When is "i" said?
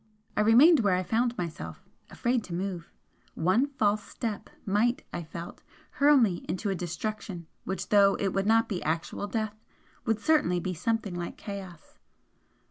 0.35-0.41, 0.95-1.03, 5.13-5.21